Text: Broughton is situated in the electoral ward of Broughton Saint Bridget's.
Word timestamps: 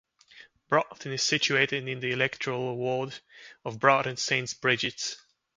Broughton 0.67 1.13
is 1.13 1.21
situated 1.21 1.87
in 1.87 1.99
the 1.99 2.09
electoral 2.11 2.75
ward 2.75 3.13
of 3.63 3.79
Broughton 3.79 4.17
Saint 4.17 4.59
Bridget's. 4.59 5.17